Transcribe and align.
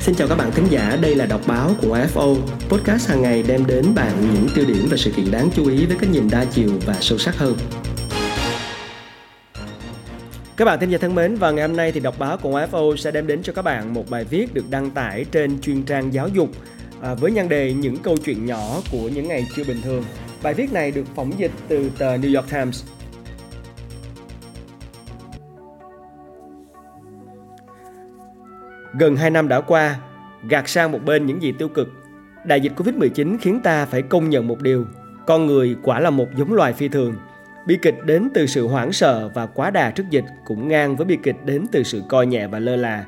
Xin 0.00 0.14
chào 0.14 0.28
các 0.28 0.34
bạn 0.34 0.50
thính 0.52 0.66
giả, 0.70 0.98
đây 1.02 1.14
là 1.14 1.26
đọc 1.26 1.40
báo 1.46 1.70
của 1.82 1.96
AFO. 1.96 2.36
Podcast 2.68 3.08
hàng 3.08 3.22
ngày 3.22 3.44
đem 3.48 3.66
đến 3.66 3.94
bạn 3.94 4.12
những 4.34 4.48
tiêu 4.54 4.64
điểm 4.68 4.86
và 4.90 4.96
sự 4.96 5.10
kiện 5.10 5.30
đáng 5.30 5.50
chú 5.54 5.68
ý 5.68 5.86
với 5.86 5.96
cách 6.00 6.10
nhìn 6.12 6.28
đa 6.30 6.44
chiều 6.44 6.70
và 6.86 6.96
sâu 7.00 7.18
sắc 7.18 7.36
hơn. 7.36 7.54
Các 10.56 10.64
bạn 10.64 10.80
thính 10.80 10.90
giả 10.90 10.98
thân 10.98 11.14
mến, 11.14 11.34
và 11.34 11.50
ngày 11.50 11.68
hôm 11.68 11.76
nay 11.76 11.92
thì 11.92 12.00
đọc 12.00 12.18
báo 12.18 12.36
của 12.36 12.60
AFO 12.60 12.96
sẽ 12.96 13.10
đem 13.10 13.26
đến 13.26 13.42
cho 13.42 13.52
các 13.52 13.62
bạn 13.62 13.94
một 13.94 14.10
bài 14.10 14.24
viết 14.24 14.54
được 14.54 14.64
đăng 14.70 14.90
tải 14.90 15.24
trên 15.32 15.60
chuyên 15.60 15.82
trang 15.82 16.12
giáo 16.12 16.28
dục 16.28 16.48
à, 17.02 17.14
với 17.14 17.30
nhan 17.30 17.48
đề 17.48 17.72
những 17.72 17.96
câu 17.96 18.16
chuyện 18.16 18.46
nhỏ 18.46 18.80
của 18.92 19.08
những 19.08 19.28
ngày 19.28 19.46
chưa 19.56 19.64
bình 19.64 19.82
thường. 19.82 20.04
Bài 20.42 20.54
viết 20.54 20.72
này 20.72 20.90
được 20.90 21.04
phỏng 21.14 21.32
dịch 21.38 21.52
từ 21.68 21.90
tờ 21.98 22.16
New 22.16 22.36
York 22.36 22.50
Times. 22.50 22.82
Gần 29.00 29.16
2 29.16 29.30
năm 29.30 29.48
đã 29.48 29.60
qua, 29.60 29.96
gạt 30.48 30.68
sang 30.68 30.92
một 30.92 31.04
bên 31.04 31.26
những 31.26 31.42
gì 31.42 31.52
tiêu 31.52 31.68
cực, 31.68 31.88
đại 32.44 32.60
dịch 32.60 32.72
Covid-19 32.76 33.36
khiến 33.40 33.60
ta 33.60 33.86
phải 33.86 34.02
công 34.02 34.30
nhận 34.30 34.48
một 34.48 34.60
điều, 34.60 34.86
con 35.26 35.46
người 35.46 35.76
quả 35.82 36.00
là 36.00 36.10
một 36.10 36.26
giống 36.36 36.52
loài 36.52 36.72
phi 36.72 36.88
thường. 36.88 37.14
Bi 37.66 37.78
kịch 37.82 37.94
đến 38.04 38.28
từ 38.34 38.46
sự 38.46 38.66
hoảng 38.66 38.92
sợ 38.92 39.30
và 39.34 39.46
quá 39.46 39.70
đà 39.70 39.90
trước 39.90 40.04
dịch 40.10 40.24
cũng 40.44 40.68
ngang 40.68 40.96
với 40.96 41.06
bi 41.06 41.18
kịch 41.22 41.36
đến 41.44 41.66
từ 41.72 41.82
sự 41.82 42.02
coi 42.08 42.26
nhẹ 42.26 42.46
và 42.46 42.58
lơ 42.58 42.76
là. 42.76 43.04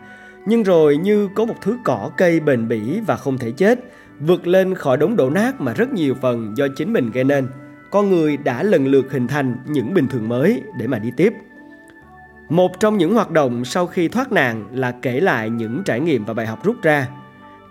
Nhưng 0.47 0.63
rồi 0.63 0.97
như 0.97 1.29
có 1.35 1.45
một 1.45 1.57
thứ 1.63 1.79
cỏ 1.85 2.11
cây 2.17 2.41
bền 2.41 2.69
bỉ 2.69 3.01
và 3.07 3.17
không 3.17 3.39
thể 3.39 3.51
chết, 3.51 3.81
vượt 4.21 4.47
lên 4.47 4.75
khỏi 4.75 4.97
đống 4.97 5.17
đổ 5.17 5.31
nát 5.31 5.61
mà 5.61 5.75
rất 5.75 5.93
nhiều 5.93 6.15
phần 6.21 6.55
do 6.57 6.67
chính 6.77 6.93
mình 6.93 7.11
gây 7.11 7.25
nên. 7.25 7.49
Con 7.91 8.11
người 8.11 8.37
đã 8.37 8.63
lần 8.63 8.87
lượt 8.87 9.13
hình 9.13 9.29
thành 9.29 9.57
những 9.67 9.95
bình 9.95 10.09
thường 10.09 10.29
mới 10.29 10.63
để 10.79 10.87
mà 10.87 10.99
đi 10.99 11.11
tiếp. 11.17 11.33
Một 12.49 12.81
trong 12.81 12.99
những 12.99 13.15
hoạt 13.15 13.31
động 13.31 13.65
sau 13.65 13.87
khi 13.87 14.09
thoát 14.09 14.33
nạn 14.33 14.67
là 14.73 14.93
kể 15.03 15.21
lại 15.21 15.51
những 15.51 15.83
trải 15.85 16.01
nghiệm 16.01 16.25
và 16.25 16.35
bài 16.35 16.47
học 16.47 16.65
rút 16.65 16.83
ra. 16.83 17.09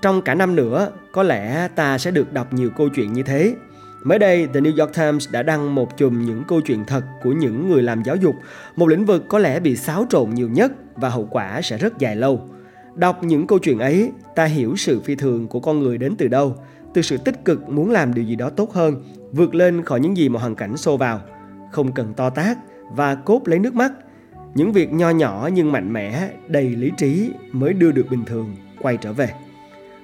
Trong 0.02 0.22
cả 0.22 0.36
năm 0.36 0.56
nữa, 0.56 0.92
có 1.12 1.24
lẽ 1.24 1.68
ta 1.68 1.98
sẽ 1.98 2.12
được 2.12 2.34
đọc 2.34 2.54
nhiều 2.54 2.70
câu 2.78 2.90
chuyện 2.90 3.14
như 3.14 3.24
thế. 3.24 3.56
Mới 4.04 4.20
đây, 4.20 4.48
The 4.54 4.60
New 4.60 4.80
York 4.80 4.94
Times 4.94 5.30
đã 5.32 5.44
đăng 5.44 5.76
một 5.76 5.98
chùm 5.98 6.26
những 6.26 6.44
câu 6.48 6.62
chuyện 6.62 6.86
thật 6.86 7.04
của 7.24 7.32
những 7.32 7.70
người 7.70 7.84
làm 7.84 8.04
giáo 8.04 8.16
dục, 8.16 8.36
một 8.76 8.90
lĩnh 8.90 9.06
vực 9.06 9.26
có 9.28 9.40
lẽ 9.40 9.60
bị 9.60 9.76
xáo 9.76 10.06
trộn 10.10 10.30
nhiều 10.30 10.50
nhất 10.50 10.72
và 10.96 11.10
hậu 11.10 11.28
quả 11.32 11.62
sẽ 11.62 11.78
rất 11.78 12.00
dài 12.00 12.16
lâu. 12.16 12.42
Đọc 12.96 13.24
những 13.24 13.48
câu 13.48 13.60
chuyện 13.60 13.80
ấy, 13.80 14.12
ta 14.36 14.46
hiểu 14.46 14.76
sự 14.76 15.02
phi 15.02 15.16
thường 15.16 15.48
của 15.48 15.60
con 15.60 15.80
người 15.80 15.98
đến 15.98 16.16
từ 16.16 16.28
đâu, 16.28 16.56
từ 16.94 17.02
sự 17.02 17.18
tích 17.18 17.46
cực 17.46 17.70
muốn 17.70 17.92
làm 17.92 18.14
điều 18.14 18.26
gì 18.26 18.36
đó 18.36 18.50
tốt 18.50 18.74
hơn, 18.74 19.04
vượt 19.32 19.56
lên 19.56 19.84
khỏi 19.84 20.00
những 20.00 20.18
gì 20.18 20.30
mà 20.30 20.40
hoàn 20.40 20.56
cảnh 20.56 20.78
xô 20.78 20.98
vào. 20.98 21.22
Không 21.72 21.92
cần 21.92 22.14
to 22.14 22.30
tác 22.30 22.58
và 22.92 23.16
cốt 23.16 23.42
lấy 23.46 23.60
nước 23.60 23.74
mắt– 23.74 23.92
những 24.56 24.72
việc 24.72 24.94
nho 24.94 25.10
nhỏ 25.10 25.50
nhưng 25.54 25.72
mạnh 25.72 25.94
mẽ, 25.94 26.30
đầy 26.48 26.70
lý 26.70 26.92
trí 26.98 27.32
mới 27.52 27.74
đưa 27.74 27.92
được 27.92 28.06
bình 28.12 28.26
thường 28.26 28.56
quay 28.82 28.98
trở 28.98 29.14
về. 29.14 29.30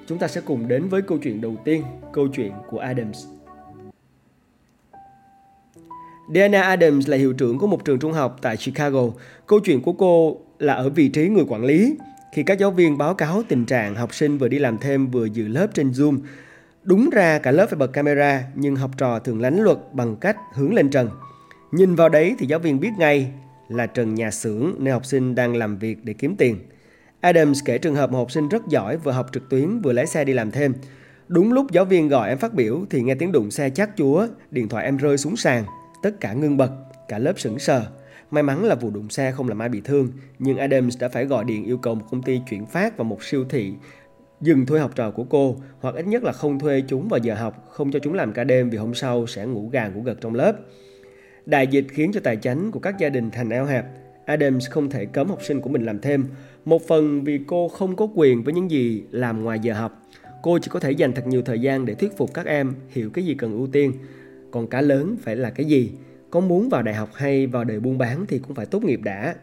Chúng 0.06 0.18
ta 0.18 0.28
sẽ 0.28 0.40
cùng 0.40 0.68
đến 0.68 0.88
với 0.88 1.02
câu 1.02 1.18
chuyện 1.18 1.40
đầu 1.40 1.56
tiên, 1.64 1.82
câu 2.12 2.28
chuyện 2.28 2.52
của 2.70 2.78
Adams. 2.78 3.26
Diana 6.34 6.62
Adams 6.62 7.08
là 7.08 7.16
hiệu 7.16 7.32
trưởng 7.32 7.58
của 7.58 7.66
một 7.66 7.84
trường 7.84 7.98
trung 7.98 8.12
học 8.12 8.38
tại 8.42 8.56
Chicago. 8.56 9.02
Câu 9.46 9.60
chuyện 9.60 9.82
của 9.82 9.92
cô 9.92 10.38
là 10.58 10.74
ở 10.74 10.88
vị 10.90 11.08
trí 11.08 11.28
người 11.28 11.44
quản 11.48 11.64
lý. 11.64 11.96
Khi 12.32 12.42
các 12.42 12.58
giáo 12.58 12.70
viên 12.70 12.98
báo 12.98 13.14
cáo 13.14 13.42
tình 13.48 13.66
trạng 13.66 13.94
học 13.94 14.14
sinh 14.14 14.38
vừa 14.38 14.48
đi 14.48 14.58
làm 14.58 14.78
thêm 14.78 15.06
vừa 15.06 15.24
dự 15.24 15.48
lớp 15.48 15.66
trên 15.74 15.90
Zoom, 15.90 16.18
đúng 16.82 17.10
ra 17.10 17.38
cả 17.38 17.50
lớp 17.50 17.66
phải 17.66 17.76
bật 17.78 17.86
camera 17.86 18.44
nhưng 18.54 18.76
học 18.76 18.90
trò 18.98 19.18
thường 19.18 19.40
lánh 19.40 19.60
luật 19.60 19.78
bằng 19.92 20.16
cách 20.16 20.36
hướng 20.54 20.74
lên 20.74 20.90
trần. 20.90 21.10
Nhìn 21.72 21.94
vào 21.94 22.08
đấy 22.08 22.34
thì 22.38 22.46
giáo 22.46 22.58
viên 22.58 22.80
biết 22.80 22.90
ngay 22.98 23.32
là 23.68 23.86
trần 23.86 24.14
nhà 24.14 24.30
xưởng 24.30 24.74
nơi 24.78 24.92
học 24.92 25.06
sinh 25.06 25.34
đang 25.34 25.56
làm 25.56 25.78
việc 25.78 26.04
để 26.04 26.12
kiếm 26.12 26.36
tiền. 26.36 26.58
Adams 27.20 27.60
kể 27.64 27.78
trường 27.78 27.94
hợp 27.94 28.10
một 28.10 28.18
học 28.18 28.30
sinh 28.30 28.48
rất 28.48 28.62
giỏi 28.68 28.96
vừa 28.96 29.12
học 29.12 29.26
trực 29.32 29.48
tuyến 29.48 29.80
vừa 29.80 29.92
lái 29.92 30.06
xe 30.06 30.24
đi 30.24 30.32
làm 30.32 30.50
thêm. 30.50 30.74
Đúng 31.28 31.52
lúc 31.52 31.70
giáo 31.72 31.84
viên 31.84 32.08
gọi 32.08 32.28
em 32.28 32.38
phát 32.38 32.54
biểu 32.54 32.84
thì 32.90 33.02
nghe 33.02 33.14
tiếng 33.14 33.32
đụng 33.32 33.50
xe 33.50 33.70
chát 33.70 33.90
chúa, 33.96 34.26
điện 34.50 34.68
thoại 34.68 34.84
em 34.84 34.96
rơi 34.96 35.18
xuống 35.18 35.36
sàn, 35.36 35.64
tất 36.02 36.10
cả 36.20 36.32
ngưng 36.32 36.56
bật, 36.56 36.70
cả 37.08 37.18
lớp 37.18 37.38
sững 37.38 37.58
sờ. 37.58 37.86
May 38.30 38.42
mắn 38.42 38.64
là 38.64 38.74
vụ 38.74 38.90
đụng 38.90 39.10
xe 39.10 39.32
không 39.32 39.48
làm 39.48 39.62
ai 39.62 39.68
bị 39.68 39.80
thương, 39.80 40.08
nhưng 40.38 40.58
Adams 40.58 40.98
đã 41.00 41.08
phải 41.08 41.24
gọi 41.24 41.44
điện 41.44 41.64
yêu 41.64 41.78
cầu 41.78 41.94
một 41.94 42.04
công 42.10 42.22
ty 42.22 42.40
chuyển 42.50 42.66
phát 42.66 42.96
và 42.96 43.04
một 43.04 43.24
siêu 43.24 43.44
thị 43.48 43.72
dừng 44.40 44.66
thuê 44.66 44.80
học 44.80 44.90
trò 44.94 45.10
của 45.10 45.24
cô 45.24 45.56
hoặc 45.80 45.94
ít 45.94 46.06
nhất 46.06 46.24
là 46.24 46.32
không 46.32 46.58
thuê 46.58 46.82
chúng 46.88 47.08
vào 47.08 47.20
giờ 47.20 47.34
học, 47.34 47.66
không 47.70 47.90
cho 47.90 47.98
chúng 47.98 48.14
làm 48.14 48.32
cả 48.32 48.44
đêm 48.44 48.70
vì 48.70 48.78
hôm 48.78 48.94
sau 48.94 49.26
sẽ 49.26 49.46
ngủ 49.46 49.68
gà 49.72 49.88
ngủ 49.88 50.02
gật 50.02 50.20
trong 50.20 50.34
lớp. 50.34 50.52
Đại 51.48 51.66
dịch 51.66 51.84
khiến 51.88 52.12
cho 52.12 52.20
tài 52.20 52.36
chánh 52.36 52.70
của 52.70 52.80
các 52.80 52.98
gia 52.98 53.08
đình 53.08 53.30
thành 53.30 53.50
eo 53.50 53.64
hẹp. 53.64 53.84
Adams 54.24 54.70
không 54.70 54.90
thể 54.90 55.06
cấm 55.06 55.28
học 55.28 55.38
sinh 55.42 55.60
của 55.60 55.70
mình 55.70 55.84
làm 55.84 55.98
thêm, 55.98 56.24
một 56.64 56.82
phần 56.88 57.24
vì 57.24 57.40
cô 57.46 57.68
không 57.68 57.96
có 57.96 58.08
quyền 58.14 58.42
với 58.42 58.54
những 58.54 58.70
gì 58.70 59.02
làm 59.10 59.44
ngoài 59.44 59.58
giờ 59.62 59.74
học. 59.74 60.02
Cô 60.42 60.58
chỉ 60.58 60.68
có 60.70 60.80
thể 60.80 60.90
dành 60.90 61.12
thật 61.12 61.26
nhiều 61.26 61.42
thời 61.42 61.58
gian 61.58 61.86
để 61.86 61.94
thuyết 61.94 62.16
phục 62.16 62.34
các 62.34 62.46
em 62.46 62.74
hiểu 62.88 63.10
cái 63.10 63.24
gì 63.24 63.34
cần 63.34 63.52
ưu 63.52 63.66
tiên. 63.66 63.92
Còn 64.50 64.66
cả 64.66 64.80
lớn 64.80 65.16
phải 65.22 65.36
là 65.36 65.50
cái 65.50 65.66
gì? 65.66 65.92
Có 66.30 66.40
muốn 66.40 66.68
vào 66.68 66.82
đại 66.82 66.94
học 66.94 67.10
hay 67.14 67.46
vào 67.46 67.64
đời 67.64 67.80
buôn 67.80 67.98
bán 67.98 68.26
thì 68.26 68.38
cũng 68.38 68.54
phải 68.54 68.66
tốt 68.66 68.84
nghiệp 68.84 69.00
đã. 69.02 69.34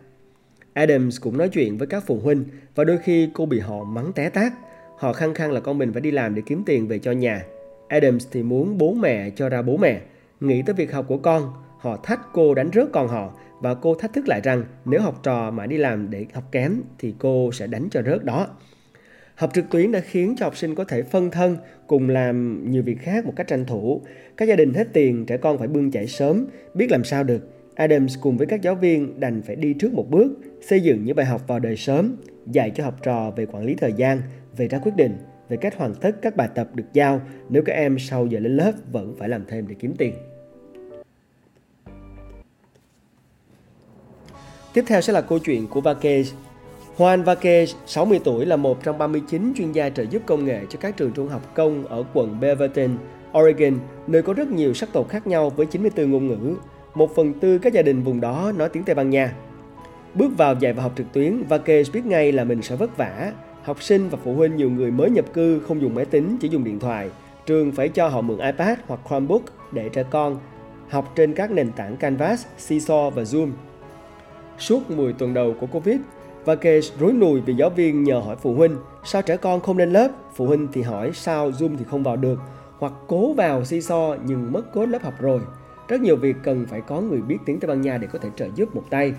Adams 0.74 1.22
cũng 1.22 1.38
nói 1.38 1.50
chuyện 1.50 1.78
với 1.78 1.88
các 1.88 2.04
phụ 2.08 2.20
huynh 2.20 2.44
và 2.76 2.84
đôi 2.84 2.98
khi 2.98 3.30
cô 3.34 3.46
bị 3.46 3.60
họ 3.60 3.84
mắng 3.84 4.14
té 4.14 4.30
tát. 4.30 4.54
Họ 4.98 5.14
khăng 5.14 5.34
khăng 5.34 5.52
là 5.52 5.60
con 5.60 5.78
mình 5.78 5.94
phải 5.94 6.02
đi 6.02 6.12
làm 6.12 6.36
để 6.36 6.42
kiếm 6.46 6.64
tiền 6.66 6.88
về 6.88 7.00
cho 7.00 7.12
nhà. 7.12 7.42
Adams 7.88 8.28
thì 8.32 8.44
muốn 8.44 8.78
bố 8.78 8.94
mẹ 8.94 9.30
cho 9.30 9.50
ra 9.50 9.62
bố 9.62 9.78
mẹ. 9.78 10.02
Nghĩ 10.40 10.62
tới 10.62 10.74
việc 10.74 10.94
học 10.94 11.06
của 11.08 11.18
con, 11.18 11.54
Họ 11.86 11.98
thách 12.04 12.20
cô 12.34 12.54
đánh 12.54 12.70
rớt 12.74 12.88
con 12.94 13.08
họ 13.08 13.34
và 13.60 13.74
cô 13.74 13.96
thách 13.96 14.14
thức 14.14 14.28
lại 14.28 14.42
rằng 14.44 14.64
nếu 14.86 15.02
học 15.02 15.20
trò 15.24 15.52
mà 15.52 15.66
đi 15.66 15.78
làm 15.78 16.10
để 16.10 16.26
học 16.34 16.44
kém 16.52 16.82
thì 17.00 17.14
cô 17.20 17.52
sẽ 17.52 17.68
đánh 17.68 17.88
cho 17.92 18.02
rớt 18.02 18.26
đó. 18.26 18.48
Học 19.36 19.50
trực 19.54 19.66
tuyến 19.70 19.92
đã 19.92 20.00
khiến 20.00 20.36
cho 20.38 20.46
học 20.46 20.58
sinh 20.58 20.76
có 20.76 20.84
thể 20.84 21.04
phân 21.04 21.32
thân 21.32 21.58
cùng 21.88 22.10
làm 22.10 22.66
nhiều 22.72 22.84
việc 22.84 23.00
khác 23.02 23.26
một 23.26 23.34
cách 23.36 23.48
tranh 23.48 23.66
thủ. 23.66 24.02
Các 24.38 24.46
gia 24.46 24.56
đình 24.56 24.74
hết 24.74 24.88
tiền, 24.94 25.26
trẻ 25.26 25.38
con 25.38 25.58
phải 25.58 25.68
bươn 25.68 25.92
chạy 25.92 26.08
sớm, 26.08 26.48
biết 26.74 26.92
làm 26.92 27.04
sao 27.04 27.24
được. 27.24 27.50
Adams 27.76 28.18
cùng 28.22 28.38
với 28.38 28.48
các 28.48 28.62
giáo 28.62 28.76
viên 28.76 29.20
đành 29.20 29.42
phải 29.42 29.56
đi 29.56 29.74
trước 29.74 29.94
một 29.94 30.10
bước, 30.10 30.32
xây 30.62 30.80
dựng 30.80 31.04
những 31.04 31.16
bài 31.16 31.26
học 31.26 31.48
vào 31.48 31.60
đời 31.60 31.78
sớm, 31.78 32.16
dạy 32.46 32.72
cho 32.76 32.84
học 32.84 33.04
trò 33.04 33.32
về 33.36 33.46
quản 33.46 33.66
lý 33.66 33.76
thời 33.76 33.94
gian, 33.94 34.22
về 34.58 34.68
ra 34.68 34.80
quyết 34.80 34.96
định, 34.96 35.18
về 35.50 35.58
cách 35.58 35.78
hoàn 35.78 35.96
tất 35.96 36.16
các 36.22 36.36
bài 36.36 36.50
tập 36.56 36.70
được 36.74 36.94
giao 36.94 37.22
nếu 37.50 37.64
các 37.64 37.74
em 37.74 38.00
sau 38.00 38.28
giờ 38.28 38.40
lên 38.40 38.58
lớp 38.58 38.72
vẫn 38.92 39.16
phải 39.20 39.30
làm 39.30 39.42
thêm 39.48 39.68
để 39.68 39.76
kiếm 39.80 39.94
tiền. 39.98 40.14
Tiếp 44.76 44.84
theo 44.88 45.02
sẽ 45.02 45.14
là 45.14 45.22
câu 45.22 45.40
chuyện 45.40 45.68
của 45.68 45.82
Vakej. 45.82 46.24
Juan 46.98 47.24
Vakej, 47.24 47.74
60 47.86 48.20
tuổi 48.24 48.46
là 48.46 48.56
một 48.56 48.84
trong 48.84 48.98
39 48.98 49.54
chuyên 49.58 49.72
gia 49.72 49.90
trợ 49.90 50.04
giúp 50.04 50.22
công 50.26 50.46
nghệ 50.46 50.62
cho 50.70 50.80
các 50.82 50.98
trường 50.98 51.12
trung 51.12 51.28
học 51.28 51.56
công 51.56 51.86
ở 51.86 52.04
quận 52.14 52.40
Beaverton, 52.40 52.98
Oregon, 53.38 53.80
nơi 54.08 54.22
có 54.22 54.34
rất 54.34 54.48
nhiều 54.48 54.74
sắc 54.74 54.94
tộc 54.94 55.10
khác 55.10 55.28
nhau 55.28 55.50
với 55.50 55.66
94 55.66 56.12
ngôn 56.12 56.28
ngữ. 56.28 56.56
Một 56.96 57.16
phần 57.16 57.34
tư 57.34 57.58
các 57.58 57.74
gia 57.74 57.82
đình 57.82 58.04
vùng 58.04 58.22
đó 58.22 58.52
nói 58.58 58.70
tiếng 58.70 58.84
Tây 58.84 58.96
Ban 58.96 59.10
Nha. 59.10 59.34
Bước 60.14 60.38
vào 60.38 60.56
dạy 60.60 60.74
và 60.74 60.84
học 60.84 60.92
trực 60.98 61.14
tuyến, 61.14 61.44
Vakej 61.50 61.84
biết 61.94 62.06
ngay 62.06 62.32
là 62.32 62.44
mình 62.44 62.62
sẽ 62.62 62.76
vất 62.76 62.98
vả. 62.98 63.32
Học 63.64 63.84
sinh 63.84 64.10
và 64.10 64.18
phụ 64.24 64.34
huynh 64.34 64.56
nhiều 64.56 64.70
người 64.70 64.92
mới 64.92 65.10
nhập 65.10 65.26
cư 65.34 65.60
không 65.60 65.82
dùng 65.82 65.96
máy 65.96 66.06
tính, 66.06 66.38
chỉ 66.42 66.50
dùng 66.50 66.64
điện 66.64 66.80
thoại. 66.80 67.10
Trường 67.46 67.72
phải 67.72 67.90
cho 67.90 68.08
họ 68.08 68.22
mượn 68.22 68.38
iPad 68.38 68.78
hoặc 68.88 69.00
Chromebook 69.10 69.44
để 69.72 69.90
trẻ 69.90 70.04
con 70.10 70.40
học 70.90 71.14
trên 71.16 71.34
các 71.34 71.52
nền 71.52 71.72
tảng 71.72 71.98
Canvas, 71.98 72.46
Seesaw 72.60 73.10
và 73.10 73.24
Zoom 73.24 73.52
Suốt 74.60 74.92
10 74.92 75.14
tuần 75.14 75.34
đầu 75.34 75.56
của 75.60 75.68
Covid, 75.68 75.98
Vakesh 76.46 77.00
rối 77.00 77.14
nùi 77.14 77.42
vì 77.42 77.54
giáo 77.54 77.70
viên 77.70 78.04
nhờ 78.04 78.20
hỏi 78.20 78.36
phụ 78.42 78.54
huynh 78.54 78.78
sao 79.04 79.22
trẻ 79.22 79.38
con 79.38 79.62
không 79.62 79.78
lên 79.78 79.94
lớp, 79.94 80.10
phụ 80.36 80.46
huynh 80.46 80.68
thì 80.74 80.82
hỏi 80.82 81.12
sao 81.14 81.52
Zoom 81.52 81.78
thì 81.78 81.86
không 81.90 82.04
vào 82.04 82.16
được, 82.16 82.40
hoặc 82.80 82.94
cố 83.08 83.34
vào 83.34 83.66
si 83.66 83.82
so 83.82 84.16
nhưng 84.26 84.52
mất 84.52 84.74
cốt 84.74 84.86
lớp 84.86 85.04
học 85.04 85.14
rồi. 85.20 85.42
Rất 85.88 86.02
nhiều 86.02 86.16
việc 86.16 86.36
cần 86.44 86.66
phải 86.70 86.82
có 86.82 87.02
người 87.02 87.22
biết 87.22 87.38
tiếng 87.46 87.60
Tây 87.60 87.68
Ban 87.68 87.82
Nha 87.82 87.98
để 87.98 88.08
có 88.14 88.20
thể 88.20 88.30
trợ 88.36 88.48
giúp 88.56 88.76
một 88.76 88.84
tay. 88.90 89.14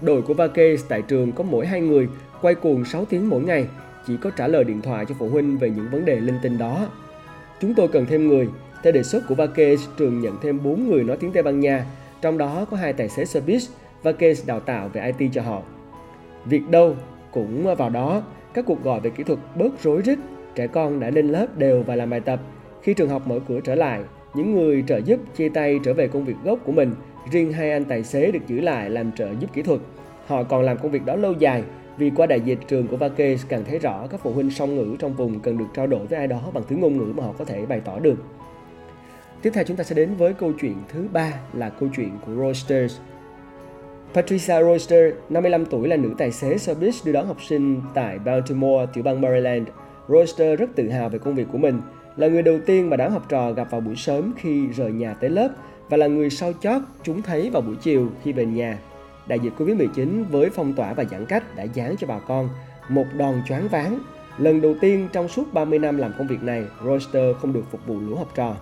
Đội 0.00 0.22
của 0.22 0.34
Vakes 0.34 0.84
tại 0.88 1.02
trường 1.02 1.32
có 1.32 1.44
mỗi 1.44 1.66
hai 1.66 1.80
người, 1.80 2.08
quay 2.42 2.54
cuồng 2.54 2.84
6 2.84 3.04
tiếng 3.04 3.28
mỗi 3.28 3.42
ngày, 3.42 3.66
chỉ 4.06 4.16
có 4.16 4.30
trả 4.30 4.48
lời 4.48 4.64
điện 4.64 4.82
thoại 4.82 5.04
cho 5.08 5.14
phụ 5.18 5.28
huynh 5.28 5.58
về 5.58 5.70
những 5.70 5.90
vấn 5.92 6.04
đề 6.04 6.20
linh 6.20 6.38
tinh 6.42 6.58
đó. 6.58 6.86
Chúng 7.60 7.74
tôi 7.74 7.88
cần 7.88 8.06
thêm 8.06 8.28
người. 8.28 8.48
Theo 8.82 8.92
đề 8.92 9.02
xuất 9.02 9.22
của 9.28 9.34
Vakes, 9.34 9.80
trường 9.96 10.20
nhận 10.20 10.36
thêm 10.42 10.62
4 10.62 10.88
người 10.88 11.04
nói 11.04 11.16
tiếng 11.16 11.32
Tây 11.32 11.42
Ban 11.42 11.60
Nha, 11.60 11.86
trong 12.22 12.38
đó 12.38 12.66
có 12.70 12.76
hai 12.76 12.92
tài 12.92 13.08
xế 13.08 13.24
xe 13.24 13.40
buýt 13.40 13.62
và 14.02 14.12
case 14.12 14.44
đào 14.46 14.60
tạo 14.60 14.88
về 14.88 15.12
IT 15.18 15.30
cho 15.32 15.42
họ. 15.42 15.62
Việc 16.44 16.68
đâu 16.70 16.96
cũng 17.32 17.74
vào 17.76 17.90
đó, 17.90 18.22
các 18.54 18.64
cuộc 18.66 18.82
gọi 18.84 19.00
về 19.00 19.10
kỹ 19.10 19.22
thuật 19.22 19.38
bớt 19.54 19.82
rối 19.82 20.02
rít, 20.02 20.18
trẻ 20.54 20.66
con 20.66 21.00
đã 21.00 21.10
lên 21.10 21.28
lớp 21.28 21.58
đều 21.58 21.82
và 21.82 21.96
làm 21.96 22.10
bài 22.10 22.20
tập. 22.20 22.40
Khi 22.82 22.94
trường 22.94 23.08
học 23.08 23.22
mở 23.26 23.38
cửa 23.48 23.60
trở 23.60 23.74
lại, 23.74 24.00
những 24.34 24.54
người 24.54 24.84
trợ 24.86 24.96
giúp 24.96 25.20
chia 25.36 25.48
tay 25.48 25.80
trở 25.84 25.94
về 25.94 26.08
công 26.08 26.24
việc 26.24 26.36
gốc 26.44 26.58
của 26.64 26.72
mình, 26.72 26.92
riêng 27.30 27.52
hai 27.52 27.72
anh 27.72 27.84
tài 27.84 28.04
xế 28.04 28.32
được 28.32 28.46
giữ 28.46 28.60
lại 28.60 28.90
làm 28.90 29.12
trợ 29.12 29.28
giúp 29.40 29.52
kỹ 29.52 29.62
thuật. 29.62 29.80
Họ 30.26 30.42
còn 30.42 30.62
làm 30.62 30.78
công 30.78 30.90
việc 30.90 31.04
đó 31.04 31.16
lâu 31.16 31.32
dài 31.38 31.62
vì 31.96 32.10
qua 32.10 32.26
đại 32.26 32.40
dịch 32.40 32.58
trường 32.68 32.86
của 32.86 32.96
Vacase 32.96 33.46
càng 33.48 33.64
thấy 33.64 33.78
rõ 33.78 34.06
các 34.06 34.20
phụ 34.22 34.32
huynh 34.32 34.50
song 34.50 34.76
ngữ 34.76 34.96
trong 34.98 35.14
vùng 35.14 35.40
cần 35.40 35.58
được 35.58 35.64
trao 35.74 35.86
đổi 35.86 36.06
với 36.06 36.18
ai 36.18 36.26
đó 36.26 36.40
bằng 36.52 36.64
thứ 36.68 36.76
ngôn 36.76 36.96
ngữ 36.96 37.12
mà 37.16 37.24
họ 37.24 37.32
có 37.38 37.44
thể 37.44 37.66
bày 37.66 37.80
tỏ 37.84 37.98
được. 37.98 38.24
Tiếp 39.42 39.50
theo 39.54 39.64
chúng 39.64 39.76
ta 39.76 39.84
sẽ 39.84 39.94
đến 39.94 40.14
với 40.14 40.34
câu 40.34 40.52
chuyện 40.60 40.74
thứ 40.88 41.08
ba 41.12 41.32
là 41.52 41.70
câu 41.70 41.88
chuyện 41.96 42.10
của 42.26 42.32
Roasters 42.34 42.98
Patricia 44.14 44.62
Royster, 44.62 45.14
55 45.28 45.66
tuổi 45.66 45.88
là 45.88 45.96
nữ 45.96 46.10
tài 46.18 46.32
xế 46.32 46.58
xe 46.58 46.74
buýt 46.74 46.94
đưa 47.04 47.12
đón 47.12 47.26
học 47.26 47.36
sinh 47.42 47.82
tại 47.94 48.18
Baltimore, 48.18 48.86
tiểu 48.92 49.04
bang 49.04 49.20
Maryland. 49.20 49.68
Royster 50.08 50.58
rất 50.58 50.70
tự 50.76 50.88
hào 50.88 51.08
về 51.08 51.18
công 51.18 51.34
việc 51.34 51.46
của 51.52 51.58
mình, 51.58 51.80
là 52.16 52.28
người 52.28 52.42
đầu 52.42 52.58
tiên 52.66 52.90
mà 52.90 52.96
đám 52.96 53.12
học 53.12 53.26
trò 53.28 53.52
gặp 53.52 53.70
vào 53.70 53.80
buổi 53.80 53.96
sớm 53.96 54.32
khi 54.36 54.66
rời 54.66 54.92
nhà 54.92 55.14
tới 55.14 55.30
lớp 55.30 55.48
và 55.88 55.96
là 55.96 56.06
người 56.06 56.30
sau 56.30 56.52
chót 56.60 56.82
chúng 57.02 57.22
thấy 57.22 57.50
vào 57.50 57.62
buổi 57.62 57.76
chiều 57.82 58.08
khi 58.22 58.32
về 58.32 58.46
nhà. 58.46 58.78
Đại 59.26 59.38
dịch 59.38 59.52
Covid-19 59.58 60.24
với 60.30 60.50
phong 60.50 60.74
tỏa 60.74 60.92
và 60.92 61.04
giãn 61.04 61.26
cách 61.26 61.56
đã 61.56 61.62
dán 61.62 61.96
cho 61.96 62.06
bà 62.06 62.18
con 62.18 62.48
một 62.88 63.06
đòn 63.16 63.34
choáng 63.48 63.68
váng. 63.68 63.98
Lần 64.38 64.60
đầu 64.60 64.74
tiên 64.80 65.08
trong 65.12 65.28
suốt 65.28 65.52
30 65.52 65.78
năm 65.78 65.98
làm 65.98 66.12
công 66.18 66.26
việc 66.26 66.42
này, 66.42 66.64
Royster 66.84 67.36
không 67.36 67.52
được 67.52 67.64
phục 67.70 67.86
vụ 67.86 68.00
lũ 68.00 68.16
học 68.16 68.28
trò. 68.34 68.56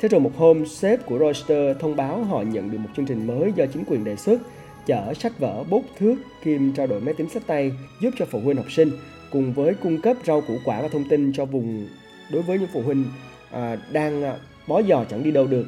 Thế 0.00 0.08
rồi 0.08 0.20
một 0.20 0.32
hôm, 0.36 0.66
sếp 0.66 1.06
của 1.06 1.18
Royster 1.18 1.76
thông 1.78 1.96
báo 1.96 2.24
họ 2.24 2.42
nhận 2.42 2.70
được 2.70 2.78
một 2.78 2.88
chương 2.96 3.06
trình 3.06 3.26
mới 3.26 3.52
do 3.56 3.66
chính 3.66 3.84
quyền 3.86 4.04
đề 4.04 4.16
xuất, 4.16 4.40
chở 4.86 5.14
sách 5.14 5.38
vở, 5.38 5.64
bút, 5.70 5.82
thước, 5.98 6.16
kim 6.44 6.72
trao 6.72 6.86
đổi 6.86 7.00
máy 7.00 7.14
tính 7.14 7.28
sách 7.28 7.42
tay 7.46 7.72
giúp 8.00 8.10
cho 8.18 8.24
phụ 8.24 8.40
huynh 8.40 8.56
học 8.56 8.66
sinh, 8.70 8.90
cùng 9.32 9.52
với 9.52 9.74
cung 9.74 10.00
cấp 10.00 10.16
rau 10.26 10.40
củ 10.40 10.54
quả 10.64 10.82
và 10.82 10.88
thông 10.88 11.08
tin 11.08 11.32
cho 11.32 11.44
vùng 11.44 11.86
đối 12.32 12.42
với 12.42 12.58
những 12.58 12.68
phụ 12.72 12.82
huynh 12.82 13.04
à, 13.50 13.78
đang 13.92 14.22
à, 14.22 14.36
bó 14.68 14.82
giò 14.82 15.04
chẳng 15.04 15.22
đi 15.22 15.30
đâu 15.30 15.46
được. 15.46 15.66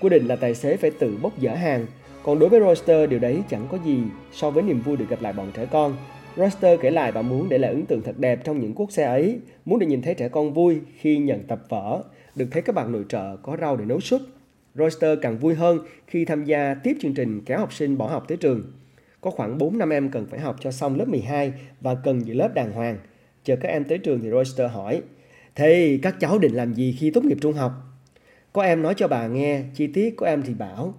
Quy 0.00 0.08
định 0.08 0.26
là 0.26 0.36
tài 0.36 0.54
xế 0.54 0.76
phải 0.76 0.90
tự 0.90 1.16
bốc 1.22 1.32
dỡ 1.42 1.54
hàng, 1.54 1.86
còn 2.22 2.38
đối 2.38 2.48
với 2.48 2.60
Royster 2.60 3.10
điều 3.10 3.18
đấy 3.18 3.42
chẳng 3.48 3.66
có 3.70 3.78
gì 3.84 3.98
so 4.32 4.50
với 4.50 4.62
niềm 4.62 4.80
vui 4.80 4.96
được 4.96 5.08
gặp 5.08 5.22
lại 5.22 5.32
bọn 5.32 5.46
trẻ 5.54 5.66
con. 5.70 5.96
Royster 6.36 6.80
kể 6.80 6.90
lại 6.90 7.12
bà 7.12 7.22
muốn 7.22 7.48
để 7.48 7.58
lại 7.58 7.70
ấn 7.70 7.86
tượng 7.86 8.02
thật 8.02 8.18
đẹp 8.18 8.44
trong 8.44 8.60
những 8.60 8.74
cuốc 8.74 8.92
xe 8.92 9.04
ấy, 9.04 9.38
muốn 9.64 9.78
được 9.78 9.86
nhìn 9.86 10.02
thấy 10.02 10.14
trẻ 10.14 10.28
con 10.28 10.52
vui 10.52 10.78
khi 11.00 11.18
nhận 11.18 11.42
tập 11.42 11.58
vở, 11.68 12.02
được 12.36 12.46
thấy 12.50 12.62
các 12.62 12.74
bạn 12.74 12.92
nội 12.92 13.04
trợ 13.08 13.36
có 13.36 13.56
rau 13.60 13.76
để 13.76 13.84
nấu 13.84 14.00
súp. 14.00 14.22
Royster 14.74 15.18
càng 15.22 15.38
vui 15.38 15.54
hơn 15.54 15.78
khi 16.06 16.24
tham 16.24 16.44
gia 16.44 16.74
tiếp 16.74 16.96
chương 17.00 17.14
trình 17.14 17.40
kéo 17.44 17.58
học 17.58 17.72
sinh 17.72 17.98
bỏ 17.98 18.06
học 18.06 18.24
tới 18.28 18.36
trường. 18.36 18.72
Có 19.20 19.30
khoảng 19.30 19.58
4 19.58 19.78
năm 19.78 19.90
em 19.90 20.10
cần 20.10 20.26
phải 20.26 20.40
học 20.40 20.56
cho 20.60 20.70
xong 20.70 20.96
lớp 20.98 21.08
12 21.08 21.52
và 21.80 21.94
cần 21.94 22.26
giữ 22.26 22.34
lớp 22.34 22.54
đàng 22.54 22.72
hoàng. 22.72 22.98
Chờ 23.44 23.56
các 23.56 23.68
em 23.68 23.84
tới 23.84 23.98
trường 23.98 24.20
thì 24.20 24.30
Royster 24.30 24.70
hỏi, 24.70 25.02
Thế 25.54 25.98
các 26.02 26.16
cháu 26.20 26.38
định 26.38 26.54
làm 26.54 26.74
gì 26.74 26.96
khi 26.98 27.10
tốt 27.10 27.24
nghiệp 27.24 27.38
trung 27.40 27.52
học? 27.52 27.72
Có 28.52 28.62
em 28.62 28.82
nói 28.82 28.94
cho 28.96 29.08
bà 29.08 29.26
nghe, 29.26 29.62
chi 29.74 29.86
tiết 29.86 30.16
của 30.16 30.26
em 30.26 30.42
thì 30.42 30.54
bảo, 30.54 30.94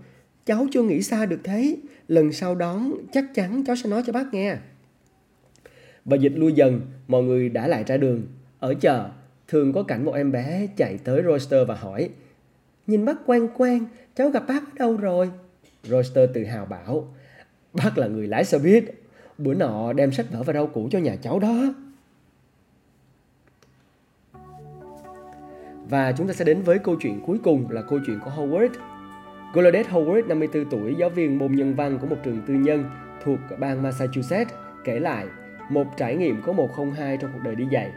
cháu 0.45 0.68
chưa 0.72 0.84
nghĩ 0.84 1.01
xa 1.01 1.25
được 1.25 1.39
thế, 1.44 1.75
lần 2.07 2.31
sau 2.31 2.56
đón 2.56 2.94
chắc 3.13 3.25
chắn 3.34 3.63
cháu 3.68 3.75
sẽ 3.75 3.89
nói 3.89 4.04
cho 4.06 4.13
bác 4.13 4.34
nghe. 4.34 4.56
Và 6.06 6.18
dịch 6.18 6.34
lui 6.36 6.54
dần, 6.54 6.81
mọi 7.07 7.24
người 7.24 7.50
đã 7.50 7.68
lại 7.68 7.84
ra 7.88 7.98
đường. 7.98 8.28
Ở 8.60 8.74
chợ, 8.74 9.10
thường 9.47 9.73
có 9.73 9.83
cảnh 9.83 10.05
một 10.05 10.13
em 10.13 10.31
bé 10.31 10.67
chạy 10.77 10.97
tới 11.03 11.23
Royster 11.23 11.67
và 11.67 11.75
hỏi 11.75 12.09
Nhìn 12.88 13.05
bác 13.05 13.17
quen 13.25 13.47
quen, 13.57 13.85
cháu 14.15 14.29
gặp 14.29 14.44
bác 14.47 14.63
ở 14.63 14.71
đâu 14.75 14.97
rồi? 14.97 15.31
Royster 15.83 16.29
tự 16.33 16.44
hào 16.44 16.65
bảo 16.65 17.07
Bác 17.73 17.97
là 17.97 18.07
người 18.07 18.27
lái 18.27 18.45
xe 18.45 18.59
buýt, 18.59 18.83
bữa 19.38 19.53
nọ 19.53 19.94
đem 19.94 20.11
sách 20.11 20.25
vở 20.31 20.44
và 20.44 20.53
rau 20.53 20.67
củ 20.67 20.88
cho 20.91 20.99
nhà 20.99 21.15
cháu 21.15 21.39
đó. 21.39 21.73
Và 25.89 26.11
chúng 26.11 26.27
ta 26.27 26.33
sẽ 26.33 26.45
đến 26.45 26.61
với 26.61 26.79
câu 26.79 26.95
chuyện 27.01 27.21
cuối 27.25 27.39
cùng 27.43 27.71
là 27.71 27.81
câu 27.81 28.00
chuyện 28.05 28.19
của 28.25 28.31
Howard. 28.31 28.69
Golodet 29.53 29.88
Howard, 29.88 30.27
54 30.27 30.69
tuổi, 30.69 30.95
giáo 31.00 31.09
viên 31.09 31.38
môn 31.38 31.51
nhân 31.51 31.75
văn 31.75 32.00
của 32.01 32.07
một 32.07 32.17
trường 32.23 32.41
tư 32.47 32.53
nhân 32.53 32.85
thuộc 33.23 33.39
bang 33.59 33.83
Massachusetts, 33.83 34.53
kể 34.83 35.00
lại 35.00 35.25
một 35.69 35.88
trải 35.97 36.15
nghiệm 36.15 36.41
có 36.41 36.53
102 36.53 37.17
trong 37.17 37.31
cuộc 37.33 37.39
đời 37.43 37.55
đi 37.55 37.65
dạy. 37.71 37.91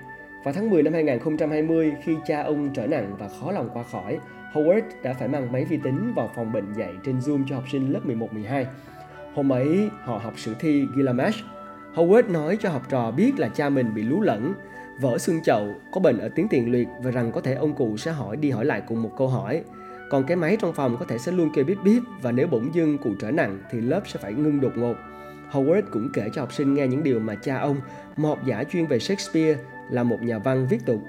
Vào 0.45 0.55
tháng 0.55 0.71
10 0.71 0.83
năm 0.83 0.93
2020, 0.93 1.93
khi 2.03 2.17
cha 2.27 2.43
ông 2.43 2.71
trở 2.75 2.87
nặng 2.87 3.17
và 3.19 3.29
khó 3.29 3.53
lòng 3.53 3.69
qua 3.75 3.83
khỏi, 3.83 4.19
Howard 4.53 4.83
đã 5.03 5.15
phải 5.15 5.29
mang 5.29 5.53
máy 5.53 5.65
vi 5.65 5.77
tính 5.77 6.13
vào 6.17 6.31
phòng 6.35 6.53
bệnh 6.53 6.73
dạy 6.73 6.93
trên 7.05 7.19
Zoom 7.19 7.45
cho 7.49 7.55
học 7.55 7.65
sinh 7.73 7.93
lớp 7.93 8.01
11-12. 8.07 8.65
Hôm 9.35 9.53
ấy, 9.53 9.89
họ 10.05 10.19
học 10.19 10.35
sử 10.37 10.55
thi 10.61 10.85
Gilgamesh. 10.97 11.45
Howard 11.95 12.33
nói 12.33 12.59
cho 12.61 12.69
học 12.69 12.83
trò 12.89 13.11
biết 13.11 13.33
là 13.39 13.49
cha 13.49 13.69
mình 13.69 13.95
bị 13.95 14.03
lú 14.03 14.21
lẫn, 14.21 14.55
vỡ 15.01 15.19
xương 15.19 15.43
chậu, 15.43 15.75
có 15.93 16.01
bệnh 16.01 16.19
ở 16.19 16.29
tiếng 16.29 16.49
tiền 16.49 16.73
liệt 16.73 16.89
và 17.03 17.11
rằng 17.11 17.33
có 17.33 17.41
thể 17.41 17.55
ông 17.55 17.75
cụ 17.75 17.97
sẽ 17.97 18.11
hỏi 18.11 18.37
đi 18.37 18.51
hỏi 18.51 18.65
lại 18.65 18.83
cùng 18.89 19.03
một 19.03 19.11
câu 19.19 19.29
hỏi. 19.29 19.63
Còn 20.11 20.25
cái 20.27 20.37
máy 20.37 20.57
trong 20.61 20.73
phòng 20.73 20.97
có 21.01 21.05
thể 21.05 21.19
sẽ 21.19 21.33
luôn 21.33 21.51
kêu 21.55 21.65
bíp 21.65 21.79
bíp 21.85 22.03
và 22.23 22.33
nếu 22.33 22.47
bỗng 22.47 22.75
dưng 22.75 22.99
cụ 22.99 23.11
trở 23.21 23.31
nặng 23.31 23.59
thì 23.71 23.81
lớp 23.81 24.01
sẽ 24.07 24.21
phải 24.23 24.33
ngưng 24.33 24.61
đột 24.61 24.73
ngột. 24.77 24.95
Howard 25.51 25.83
cũng 25.93 26.09
kể 26.15 26.29
cho 26.33 26.43
học 26.43 26.53
sinh 26.53 26.75
nghe 26.75 26.87
những 26.87 27.03
điều 27.03 27.21
mà 27.21 27.35
cha 27.35 27.59
ông, 27.59 27.77
một 28.17 28.29
học 28.29 28.39
giả 28.47 28.65
chuyên 28.65 28.87
về 28.87 28.99
Shakespeare, 28.99 29.59
là 29.91 30.03
một 30.03 30.23
nhà 30.23 30.39
văn 30.39 30.67
viết 30.71 30.87
tục 30.87 31.01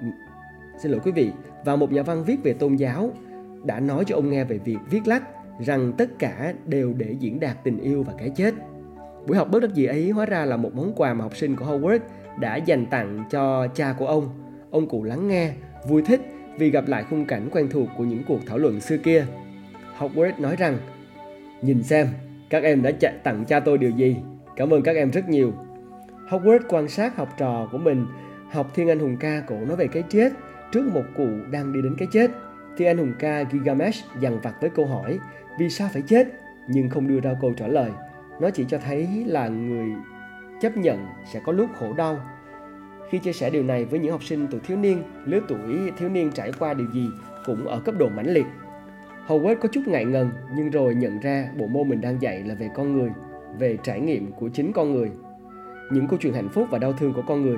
xin 0.81 0.91
lỗi 0.91 1.01
quý 1.03 1.11
vị 1.11 1.31
và 1.65 1.75
một 1.75 1.91
nhà 1.91 2.03
văn 2.03 2.23
viết 2.23 2.43
về 2.43 2.53
tôn 2.53 2.75
giáo 2.75 3.11
đã 3.63 3.79
nói 3.79 4.03
cho 4.07 4.15
ông 4.15 4.29
nghe 4.29 4.43
về 4.43 4.57
việc 4.57 4.77
viết 4.89 5.07
lách 5.07 5.23
rằng 5.59 5.93
tất 5.97 6.19
cả 6.19 6.53
đều 6.65 6.93
để 6.93 7.15
diễn 7.19 7.39
đạt 7.39 7.63
tình 7.63 7.77
yêu 7.77 8.03
và 8.03 8.13
cái 8.17 8.29
chết. 8.35 8.53
Buổi 9.27 9.37
học 9.37 9.47
bất 9.51 9.59
đắc 9.59 9.73
dĩ 9.73 9.85
ấy 9.85 10.09
hóa 10.09 10.25
ra 10.25 10.45
là 10.45 10.57
một 10.57 10.75
món 10.75 10.93
quà 10.95 11.13
mà 11.13 11.23
học 11.23 11.37
sinh 11.37 11.55
của 11.55 11.65
Howard 11.65 11.99
đã 12.39 12.55
dành 12.55 12.85
tặng 12.85 13.23
cho 13.31 13.67
cha 13.67 13.95
của 13.99 14.07
ông. 14.07 14.29
Ông 14.71 14.89
cụ 14.89 15.03
lắng 15.03 15.27
nghe, 15.27 15.51
vui 15.87 16.01
thích 16.01 16.21
vì 16.57 16.69
gặp 16.69 16.87
lại 16.87 17.03
khung 17.09 17.25
cảnh 17.25 17.49
quen 17.51 17.67
thuộc 17.71 17.87
của 17.97 18.03
những 18.03 18.23
cuộc 18.27 18.39
thảo 18.47 18.57
luận 18.57 18.79
xưa 18.79 18.97
kia. 18.97 19.25
Howard 19.97 20.41
nói 20.41 20.55
rằng, 20.55 20.77
nhìn 21.61 21.83
xem, 21.83 22.07
các 22.49 22.63
em 22.63 22.81
đã 22.81 22.91
tặng 23.23 23.45
cha 23.45 23.59
tôi 23.59 23.77
điều 23.77 23.91
gì. 23.91 24.15
Cảm 24.61 24.73
ơn 24.73 24.83
các 24.83 24.95
em 24.95 25.11
rất 25.11 25.29
nhiều. 25.29 25.53
Howard 26.29 26.59
quan 26.69 26.87
sát 26.87 27.17
học 27.17 27.29
trò 27.37 27.69
của 27.71 27.77
mình 27.77 28.05
học 28.51 28.71
Thiên 28.73 28.89
Anh 28.89 28.99
Hùng 28.99 29.17
ca 29.19 29.43
cổ 29.47 29.55
nói 29.55 29.77
về 29.77 29.87
cái 29.87 30.03
chết 30.09 30.33
trước 30.71 30.85
một 30.93 31.03
cụ 31.17 31.27
đang 31.51 31.73
đi 31.73 31.81
đến 31.81 31.95
cái 31.97 32.07
chết. 32.11 32.31
Thiên 32.77 32.87
Anh 32.87 32.97
Hùng 32.97 33.13
ca 33.19 33.43
Gilgamesh 33.51 34.05
dằn 34.19 34.39
vặt 34.43 34.53
với 34.61 34.69
câu 34.69 34.85
hỏi 34.85 35.19
vì 35.59 35.69
sao 35.69 35.89
phải 35.93 36.01
chết 36.01 36.27
nhưng 36.67 36.89
không 36.89 37.07
đưa 37.07 37.19
ra 37.19 37.35
câu 37.41 37.53
trả 37.57 37.67
lời. 37.67 37.91
Nó 38.41 38.49
chỉ 38.49 38.65
cho 38.69 38.77
thấy 38.77 39.07
là 39.27 39.47
người 39.47 39.87
chấp 40.61 40.77
nhận 40.77 41.07
sẽ 41.33 41.39
có 41.45 41.51
lúc 41.51 41.69
khổ 41.75 41.93
đau. 41.93 42.19
Khi 43.09 43.19
chia 43.19 43.33
sẻ 43.33 43.49
điều 43.49 43.63
này 43.63 43.85
với 43.85 43.99
những 43.99 44.11
học 44.11 44.23
sinh 44.23 44.47
tuổi 44.51 44.59
thiếu 44.63 44.77
niên, 44.77 45.03
lứa 45.25 45.39
tuổi 45.47 45.91
thiếu 45.97 46.09
niên 46.09 46.31
trải 46.31 46.51
qua 46.59 46.73
điều 46.73 46.87
gì 46.93 47.07
cũng 47.45 47.67
ở 47.67 47.79
cấp 47.79 47.95
độ 47.97 48.09
mãnh 48.09 48.33
liệt. 48.33 48.45
Howard 49.27 49.55
có 49.55 49.69
chút 49.71 49.81
ngại 49.87 50.05
ngần 50.05 50.29
nhưng 50.55 50.69
rồi 50.69 50.95
nhận 50.95 51.19
ra 51.19 51.49
bộ 51.57 51.67
môn 51.67 51.89
mình 51.89 52.01
đang 52.01 52.21
dạy 52.21 52.43
là 52.43 52.55
về 52.55 52.69
con 52.75 52.97
người, 52.97 53.09
về 53.59 53.77
trải 53.83 53.99
nghiệm 53.99 54.31
của 54.31 54.49
chính 54.49 54.71
con 54.73 54.93
người. 54.93 55.11
Những 55.91 56.07
câu 56.07 56.19
chuyện 56.21 56.33
hạnh 56.33 56.49
phúc 56.49 56.67
và 56.71 56.79
đau 56.79 56.93
thương 56.93 57.13
của 57.13 57.23
con 57.27 57.41
người. 57.41 57.57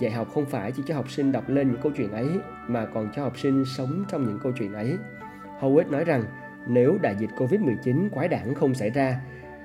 Dạy 0.00 0.10
học 0.10 0.28
không 0.34 0.46
phải 0.46 0.72
chỉ 0.72 0.82
cho 0.86 0.94
học 0.94 1.10
sinh 1.10 1.32
đọc 1.32 1.48
lên 1.48 1.68
những 1.68 1.80
câu 1.82 1.92
chuyện 1.96 2.12
ấy 2.12 2.28
mà 2.68 2.86
còn 2.86 3.08
cho 3.16 3.22
học 3.22 3.38
sinh 3.38 3.64
sống 3.76 4.04
trong 4.10 4.26
những 4.26 4.38
câu 4.42 4.52
chuyện 4.58 4.72
ấy. 4.72 4.96
Howard 5.60 5.90
nói 5.90 6.04
rằng 6.04 6.24
nếu 6.68 6.98
đại 7.02 7.16
dịch 7.18 7.30
Covid-19 7.36 8.08
quái 8.08 8.28
đản 8.28 8.54
không 8.54 8.74
xảy 8.74 8.90
ra, 8.90 9.20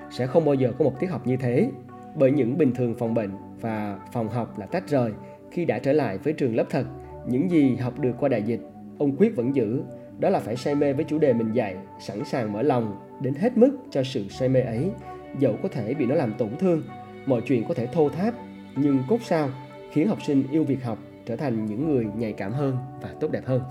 sẽ 0.09 0.27
không 0.27 0.45
bao 0.45 0.55
giờ 0.55 0.71
có 0.79 0.85
một 0.85 0.99
tiết 0.99 1.07
học 1.07 1.27
như 1.27 1.37
thế 1.37 1.71
bởi 2.15 2.31
những 2.31 2.57
bình 2.57 2.71
thường 2.71 2.95
phòng 2.95 3.13
bệnh 3.13 3.31
và 3.61 3.99
phòng 4.11 4.29
học 4.29 4.59
là 4.59 4.65
tách 4.65 4.89
rời 4.89 5.11
khi 5.51 5.65
đã 5.65 5.79
trở 5.79 5.93
lại 5.93 6.17
với 6.17 6.33
trường 6.33 6.55
lớp 6.55 6.65
thật 6.69 6.83
những 7.27 7.51
gì 7.51 7.75
học 7.75 7.99
được 7.99 8.11
qua 8.19 8.29
đại 8.29 8.43
dịch 8.43 8.59
ông 8.97 9.15
quyết 9.17 9.35
vẫn 9.35 9.55
giữ 9.55 9.81
đó 10.19 10.29
là 10.29 10.39
phải 10.39 10.55
say 10.55 10.75
mê 10.75 10.93
với 10.93 11.05
chủ 11.05 11.19
đề 11.19 11.33
mình 11.33 11.51
dạy 11.51 11.75
sẵn 11.99 12.25
sàng 12.25 12.53
mở 12.53 12.61
lòng 12.61 12.99
đến 13.21 13.33
hết 13.33 13.57
mức 13.57 13.77
cho 13.91 14.03
sự 14.03 14.27
say 14.29 14.49
mê 14.49 14.61
ấy 14.61 14.91
dẫu 15.39 15.57
có 15.63 15.69
thể 15.69 15.93
bị 15.93 16.05
nó 16.05 16.15
làm 16.15 16.33
tổn 16.33 16.57
thương 16.59 16.83
mọi 17.25 17.41
chuyện 17.41 17.67
có 17.67 17.73
thể 17.73 17.87
thô 17.93 18.09
tháp 18.09 18.33
nhưng 18.75 19.03
cốt 19.07 19.19
sao 19.23 19.49
khiến 19.91 20.07
học 20.07 20.19
sinh 20.27 20.43
yêu 20.51 20.63
việc 20.63 20.83
học 20.83 20.97
trở 21.25 21.35
thành 21.35 21.65
những 21.65 21.89
người 21.89 22.05
nhạy 22.17 22.33
cảm 22.33 22.53
hơn 22.53 22.77
và 23.01 23.09
tốt 23.19 23.31
đẹp 23.31 23.45
hơn 23.45 23.61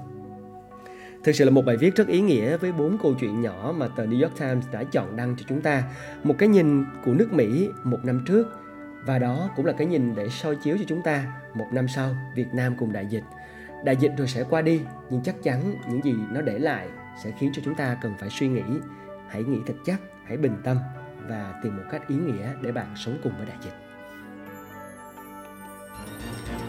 Thực 1.26 1.35
sự 1.35 1.44
là 1.44 1.50
một 1.50 1.64
bài 1.64 1.76
viết 1.76 1.94
rất 1.96 2.08
ý 2.08 2.20
nghĩa 2.20 2.56
với 2.56 2.73
bốn 2.73 2.99
câu 3.02 3.14
chuyện 3.20 3.42
nhỏ 3.42 3.75
mà 3.76 3.88
tờ 3.88 4.06
New 4.06 4.23
York 4.23 4.38
Times 4.38 4.64
đã 4.73 4.85
chọn 4.85 5.16
đăng 5.16 5.37
cho 5.38 5.44
chúng 5.49 5.61
ta. 5.61 5.82
Một 6.25 6.35
cái 6.38 6.49
nhìn 6.49 6.85
của 7.04 7.14
nước 7.14 7.32
Mỹ 7.32 7.68
một 7.85 7.99
năm 8.04 8.25
trước 8.26 8.46
và 9.06 9.18
đó 9.18 9.50
cũng 9.56 9.66
là 9.66 9.73
cái 9.73 9.87
nhìn 9.87 10.14
để 10.14 10.28
soi 10.28 10.56
chiếu 10.56 10.76
cho 10.78 10.85
chúng 10.88 11.02
ta 11.02 11.26
một 11.54 11.66
năm 11.73 11.88
sau 11.88 12.16
Việt 12.35 12.46
Nam 12.52 12.75
cùng 12.78 12.92
đại 12.92 13.06
dịch. 13.06 13.25
Đại 13.85 13.96
dịch 13.96 14.12
rồi 14.18 14.28
sẽ 14.28 14.44
qua 14.50 14.62
đi 14.62 14.80
nhưng 15.11 15.23
chắc 15.23 15.42
chắn 15.42 15.75
những 15.88 16.04
gì 16.04 16.14
nó 16.32 16.40
để 16.40 16.58
lại 16.58 16.88
sẽ 17.25 17.30
khiến 17.38 17.50
cho 17.54 17.62
chúng 17.64 17.75
ta 17.75 17.96
cần 18.02 18.14
phải 18.18 18.28
suy 18.30 18.49
nghĩ. 18.49 18.62
Hãy 19.28 19.44
nghĩ 19.44 19.58
thật 19.66 19.75
chắc, 19.85 20.00
hãy 20.25 20.37
bình 20.37 20.56
tâm 20.64 20.76
và 21.28 21.54
tìm 21.62 21.76
một 21.76 21.83
cách 21.90 22.09
ý 22.09 22.16
nghĩa 22.16 22.52
để 22.62 22.73
bạn 22.73 22.95
sống 22.97 23.18
cùng 23.23 23.33
với 23.38 23.47
đại 23.47 23.56
dịch. 23.64 23.75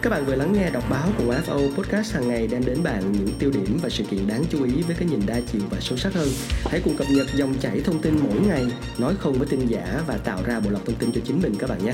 Các 0.01 0.09
bạn 0.09 0.25
vừa 0.25 0.35
lắng 0.35 0.53
nghe 0.53 0.69
đọc 0.69 0.83
báo 0.89 1.09
của 1.17 1.35
FO 1.45 1.75
Podcast 1.75 2.13
hàng 2.13 2.27
ngày 2.27 2.47
đem 2.47 2.65
đến 2.65 2.83
bạn 2.83 3.11
những 3.11 3.29
tiêu 3.39 3.51
điểm 3.53 3.79
và 3.81 3.89
sự 3.89 4.03
kiện 4.03 4.27
đáng 4.27 4.43
chú 4.49 4.63
ý 4.63 4.81
với 4.81 4.95
cái 4.99 5.07
nhìn 5.07 5.21
đa 5.25 5.39
chiều 5.51 5.61
và 5.69 5.77
sâu 5.79 5.97
sắc 5.97 6.13
hơn. 6.13 6.27
Hãy 6.65 6.81
cùng 6.83 6.97
cập 6.97 7.07
nhật 7.09 7.27
dòng 7.35 7.53
chảy 7.59 7.81
thông 7.81 8.01
tin 8.01 8.19
mỗi 8.23 8.39
ngày, 8.47 8.65
nói 8.97 9.15
không 9.19 9.33
với 9.33 9.47
tin 9.47 9.67
giả 9.67 10.01
và 10.07 10.17
tạo 10.17 10.39
ra 10.45 10.59
bộ 10.59 10.69
lọc 10.69 10.85
thông 10.85 10.95
tin 10.95 11.11
cho 11.11 11.21
chính 11.25 11.41
mình 11.41 11.55
các 11.59 11.69
bạn 11.69 11.85
nhé. 11.85 11.93